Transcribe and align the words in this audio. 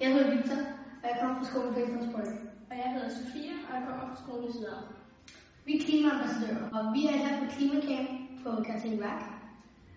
Jeg 0.00 0.12
hedder 0.14 0.30
Victor, 0.36 0.60
og 1.02 1.06
jeg 1.10 1.16
kommer 1.20 1.36
fra 1.38 1.50
skolen 1.50 1.74
på 1.74 1.80
Efterensborg. 1.80 2.28
Og 2.70 2.76
jeg 2.82 2.88
hedder 2.94 3.10
Sofia, 3.18 3.54
og 3.68 3.72
jeg 3.76 3.82
kommer 3.86 4.06
fra 4.08 4.20
skolen 4.22 4.48
i 4.48 4.52
Sydhavn. 4.52 4.86
Vi 5.66 5.72
er 5.76 5.82
klimaambassadører, 5.86 6.62
og 6.76 6.82
vi 6.94 7.00
er 7.10 7.16
her 7.22 7.32
på 7.40 7.46
Klimacamp 7.54 8.10
på 8.42 8.50
Karin 8.68 9.00
Værk. 9.04 9.24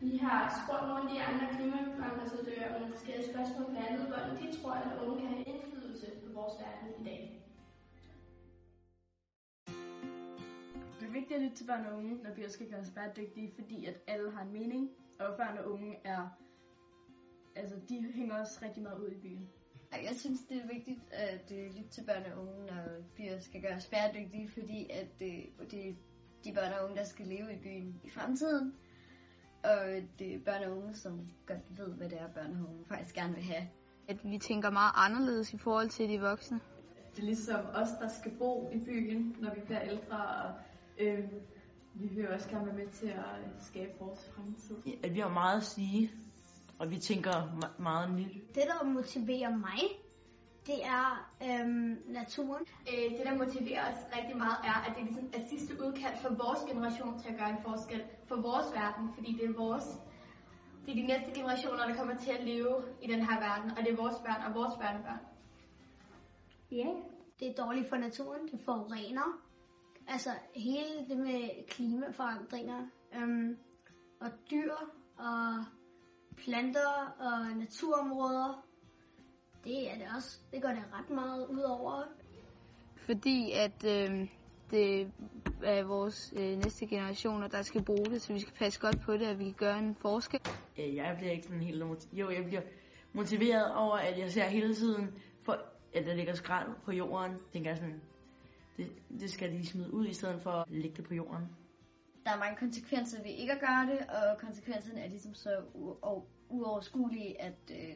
Vi 0.01 0.17
har 0.25 0.39
spurgt 0.59 0.87
nogle 0.89 1.03
af 1.03 1.09
de 1.13 1.19
andre 1.29 1.45
klimaambassadører 1.55 2.67
om 2.75 2.91
forskellige 2.93 3.29
spørgsmål, 3.31 3.65
blandt 3.71 3.87
andet, 3.89 4.05
hvordan 4.11 4.33
de 4.41 4.47
tror, 4.57 4.71
at 4.71 5.01
unge 5.03 5.17
kan 5.22 5.29
have 5.33 5.47
indflydelse 5.51 6.08
på 6.24 6.28
vores 6.40 6.54
verden 6.62 6.88
i 7.02 7.04
dag. 7.10 7.22
Det 10.97 11.06
er 11.10 11.13
vigtigt 11.20 11.38
at 11.38 11.42
lytte 11.44 11.58
til 11.58 11.68
børn 11.70 11.86
og 11.86 11.97
unge, 11.97 12.13
når 12.24 12.31
byer 12.36 12.49
skal 12.49 12.70
gøres 12.72 12.92
bæredygtige, 12.96 13.49
fordi 13.60 13.86
at 13.86 13.96
alle 14.08 14.31
har 14.36 14.42
en 14.47 14.54
mening, 14.60 14.83
og 15.20 15.38
børn 15.38 15.58
og 15.58 15.72
unge 15.74 15.92
er, 16.04 16.22
altså 17.55 17.76
de 17.90 17.95
hænger 18.20 18.36
også 18.41 18.59
rigtig 18.66 18.84
meget 18.84 18.99
ud 18.99 19.12
i 19.18 19.22
byen. 19.26 19.48
Jeg 19.91 20.16
synes, 20.16 20.39
det 20.49 20.58
er 20.58 20.67
vigtigt 20.73 21.00
at 21.12 21.52
uh, 21.52 21.76
lytte 21.76 21.90
til 21.90 22.04
børn 22.04 22.23
og 22.31 22.41
unge, 22.41 22.66
når 22.66 22.84
byer 23.18 23.40
skal 23.40 23.62
gøres 23.62 23.88
bæredygtige, 23.88 24.50
fordi 24.50 24.90
at 24.90 25.12
uh, 25.22 25.72
det 25.72 25.90
er 25.90 25.94
de 26.44 26.54
børn 26.54 26.73
og 26.73 26.84
unge, 26.86 26.98
der 26.98 27.04
skal 27.04 27.27
leve 27.27 27.54
i 27.54 27.58
byen 27.58 28.02
i 28.04 28.09
fremtiden. 28.09 28.73
Og 29.64 29.80
det 30.20 30.36
er 30.36 30.40
børn 30.40 30.64
og 30.64 30.77
unge, 30.77 30.94
som 30.95 31.27
godt 31.48 31.77
ved, 31.77 31.88
hvad 31.88 32.09
det 32.09 32.22
er, 32.22 32.27
børn 32.27 32.52
og 32.52 32.70
unge 32.70 32.86
faktisk 32.86 33.16
gerne 33.16 33.34
vil 33.34 33.44
have. 33.44 33.67
At 34.08 34.17
vi 34.23 34.38
tænker 34.38 34.70
meget 34.70 34.91
anderledes 34.95 35.54
i 35.54 35.58
forhold 35.58 35.90
til 35.90 36.09
de 36.09 36.20
voksne. 36.20 36.59
Det 37.16 37.22
er 37.22 37.26
ligesom 37.26 37.66
os, 37.73 37.89
der 38.02 38.08
skal 38.08 38.31
bo 38.31 38.70
i 38.73 38.80
byen, 38.80 39.36
når 39.39 39.53
vi 39.55 39.62
bliver 39.62 39.81
ældre, 39.81 40.17
og 40.17 40.53
øh, 41.00 41.30
vi 41.94 42.08
vil 42.08 42.30
også 42.30 42.50
gerne 42.50 42.66
være 42.66 42.76
med 42.76 42.88
til 42.88 43.08
at 43.08 43.23
skabe 43.59 43.92
vores 44.00 44.30
fremtid. 44.36 44.76
At 45.03 45.14
vi 45.14 45.20
har 45.20 45.30
meget 45.30 45.58
at 45.58 45.64
sige, 45.64 46.12
og 46.81 46.91
vi 46.91 46.98
tænker 46.99 47.35
meget 47.80 48.12
nyt. 48.12 48.34
Det, 48.55 48.63
der 48.71 48.84
motiverer 48.84 49.58
mig, 49.58 49.81
det 50.67 50.85
er 50.85 51.31
øhm, 51.48 51.98
naturen. 52.08 52.63
Øh, 52.89 53.17
det, 53.17 53.22
der 53.25 53.38
motiverer 53.38 53.83
os 53.92 54.00
rigtig 54.17 54.38
meget, 54.38 54.58
er, 54.64 54.78
at 54.88 54.94
det 54.97 55.03
ligesom 55.06 55.30
er 55.33 55.41
sidste 55.50 55.73
udkald 55.83 56.17
for 56.22 56.30
vores 56.30 56.61
generation 56.69 57.19
til 57.19 57.30
at 57.30 57.38
gøre 57.39 57.50
en 57.50 57.64
forskel 57.67 58.03
for 58.28 58.36
vores 58.36 58.67
verden, 58.75 59.14
fordi 59.16 59.31
det 59.33 59.45
er 59.50 59.53
vores 59.53 59.86
det 60.86 60.91
er 60.91 60.95
de 60.95 61.08
næste 61.08 61.39
generationer, 61.39 61.88
der 61.88 61.95
kommer 61.95 62.16
til 62.17 62.31
at 62.31 62.44
leve 62.45 62.75
i 63.02 63.08
den 63.08 63.22
her 63.25 63.39
verden, 63.39 63.72
og 63.72 63.78
det 63.78 63.91
er 63.91 63.95
vores 63.95 64.16
børn 64.25 64.41
og 64.47 64.56
vores 64.56 64.73
børnebørn. 64.81 65.22
Ja, 66.72 66.89
det 67.39 67.47
er 67.47 67.63
dårligt 67.63 67.89
for 67.89 67.95
naturen, 67.95 68.47
det 68.52 68.59
forurener. 68.66 69.41
Altså 70.08 70.30
hele 70.56 71.06
det 71.09 71.17
med 71.17 71.67
klimaforandringer, 71.67 72.88
øhm, 73.16 73.58
og 74.22 74.30
dyr, 74.52 74.73
og 75.17 75.66
planter, 76.44 77.16
og 77.20 77.58
naturområder, 77.58 78.66
det 79.64 79.92
er 79.92 79.95
det 79.95 80.06
også. 80.16 80.39
Det 80.52 80.61
går 80.61 80.70
det 80.70 80.84
ret 80.94 81.09
meget 81.09 81.47
ud 81.47 81.59
over. 81.59 82.03
Fordi 82.95 83.52
at 83.52 83.86
øh, 83.86 84.28
det 84.72 85.12
er 85.64 85.84
vores 85.84 86.34
øh, 86.36 86.58
næste 86.58 86.88
generationer, 86.88 87.47
der 87.47 87.62
skal 87.62 87.84
bruge 87.84 88.06
det, 88.06 88.22
så 88.22 88.34
vi 88.34 88.39
skal 88.39 88.53
passe 88.53 88.80
godt 88.80 89.02
på 89.02 89.14
det, 89.14 89.25
at 89.25 89.39
vi 89.39 89.44
kan 89.44 89.53
gøre 89.53 89.80
en 89.80 89.95
forskel. 89.95 90.39
Jeg 90.78 91.16
bliver 91.17 91.31
ikke 91.31 91.44
sådan 91.44 91.62
helt 91.62 91.84
Jo, 92.14 92.30
jeg 92.30 92.45
bliver 92.45 92.62
motiveret 93.14 93.75
over, 93.75 93.95
at 93.95 94.19
jeg 94.19 94.31
ser 94.31 94.44
hele 94.44 94.75
tiden, 94.75 95.14
for, 95.44 95.58
at 95.94 96.06
der 96.06 96.16
ligger 96.16 96.34
skrald 96.34 96.67
på 96.86 96.92
jorden. 96.92 97.31
Tænker 97.53 97.69
jeg 97.69 97.78
sådan, 97.78 98.02
det, 98.78 98.92
det 99.19 99.31
skal 99.31 99.52
de 99.52 99.67
smide 99.67 99.94
ud, 99.94 100.08
i 100.08 100.14
stedet 100.14 100.42
for 100.42 100.52
at 100.52 100.66
lægge 100.69 100.97
det 100.97 101.08
på 101.08 101.14
jorden. 101.14 101.50
Der 102.25 102.31
er 102.31 102.39
mange 102.39 102.58
konsekvenser 102.58 103.22
ved 103.23 103.31
ikke 103.31 103.53
at 103.53 103.59
gøre 103.59 103.86
det, 103.86 104.00
og 104.09 104.38
konsekvenserne 104.38 105.00
er 105.02 105.08
ligesom 105.08 105.33
så 105.33 105.64
uoverskuelige, 106.50 107.41
at 107.41 107.59
øh, 107.72 107.95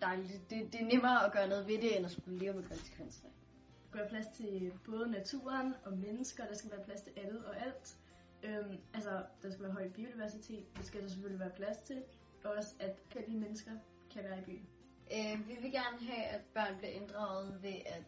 der 0.00 0.06
er, 0.06 0.16
det, 0.50 0.72
det 0.72 0.80
er 0.80 0.84
nemmere 0.84 1.26
at 1.26 1.32
gøre 1.32 1.48
noget 1.48 1.66
ved 1.66 1.74
det, 1.74 1.96
end 1.96 2.06
at 2.06 2.12
skulle 2.12 2.38
leve 2.38 2.54
med 2.54 2.62
konsekvenserne. 2.62 3.32
Der 3.32 3.88
skal 3.88 4.00
være 4.00 4.08
plads 4.08 4.26
til 4.26 4.72
både 4.84 5.10
naturen 5.10 5.74
og 5.84 5.98
mennesker, 5.98 6.46
der 6.46 6.54
skal 6.54 6.70
være 6.70 6.84
plads 6.84 7.00
til 7.00 7.12
alle 7.16 7.46
og 7.46 7.60
alt. 7.66 7.96
Øhm, 8.42 8.78
altså, 8.94 9.22
der 9.42 9.50
skal 9.50 9.64
være 9.64 9.72
høj 9.72 9.88
biodiversitet, 9.88 10.76
det 10.76 10.86
skal 10.86 11.02
der 11.02 11.08
selvfølgelig 11.08 11.40
være 11.40 11.50
plads 11.50 11.78
til. 11.78 12.02
Og 12.44 12.52
også, 12.52 12.74
at 12.80 13.26
de 13.26 13.36
mennesker 13.36 13.70
kan 14.10 14.24
være 14.24 14.38
i 14.38 14.42
byen. 14.42 14.66
Øh, 15.12 15.48
vi 15.48 15.56
vil 15.62 15.72
gerne 15.72 15.98
have, 16.10 16.24
at 16.24 16.40
børn 16.54 16.76
bliver 16.78 16.92
inddraget 16.92 17.62
ved, 17.62 17.74
at, 17.86 18.04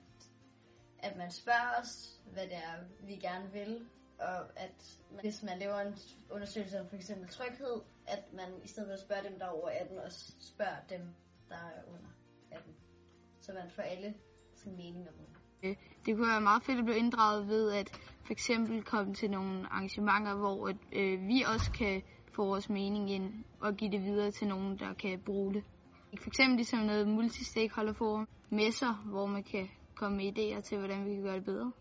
at 0.98 1.16
man 1.16 1.30
spørger 1.30 1.80
os, 1.80 2.20
hvad 2.32 2.42
det 2.42 2.56
er, 2.56 3.06
vi 3.06 3.16
gerne 3.16 3.52
vil. 3.52 3.86
Og 4.22 4.38
at 4.56 4.98
man, 5.10 5.20
hvis 5.20 5.42
man 5.42 5.58
laver 5.58 5.80
en 5.80 5.94
undersøgelse 6.30 6.80
om 6.80 6.88
for 6.88 6.96
eksempel 6.96 7.28
tryghed, 7.28 7.80
at 8.06 8.32
man 8.32 8.48
i 8.64 8.68
stedet 8.68 8.88
for 8.88 8.94
at 8.94 9.00
spørge 9.00 9.28
dem, 9.28 9.38
der 9.38 9.46
er 9.46 9.50
over 9.50 9.68
18, 9.68 9.98
og 9.98 10.12
spørger 10.40 10.80
dem, 10.88 11.00
der 11.48 11.54
er 11.54 11.82
under 11.88 12.10
18. 12.50 12.72
Så 13.40 13.52
man 13.52 13.70
får 13.70 13.82
alle 13.82 14.14
sin 14.54 14.76
mening 14.76 15.08
om 15.08 15.14
det. 15.14 15.78
Det 16.06 16.16
kunne 16.16 16.28
være 16.28 16.40
meget 16.40 16.62
fedt 16.62 16.78
at 16.78 16.84
blive 16.84 16.98
inddraget 16.98 17.48
ved 17.48 17.72
at 17.72 17.88
for 18.24 18.32
eksempel 18.32 18.82
komme 18.82 19.14
til 19.14 19.30
nogle 19.30 19.66
arrangementer, 19.70 20.34
hvor 20.34 20.68
at, 20.68 20.76
øh, 20.92 21.28
vi 21.28 21.42
også 21.54 21.72
kan 21.72 22.02
få 22.32 22.44
vores 22.44 22.68
mening 22.68 23.10
ind 23.10 23.44
og 23.60 23.74
give 23.74 23.90
det 23.90 24.02
videre 24.02 24.30
til 24.30 24.48
nogen, 24.48 24.78
der 24.78 24.94
kan 24.94 25.20
bruge 25.20 25.54
det. 25.54 25.64
For 26.20 26.28
eksempel 26.28 26.56
ligesom 26.56 26.78
noget 26.78 27.08
multistakeholderforum, 27.08 28.28
messer, 28.50 28.94
hvor 28.94 29.26
man 29.26 29.42
kan 29.42 29.68
komme 29.94 30.16
med 30.16 30.32
idéer 30.32 30.60
til, 30.60 30.78
hvordan 30.78 31.04
vi 31.04 31.14
kan 31.14 31.22
gøre 31.22 31.36
det 31.36 31.44
bedre. 31.44 31.72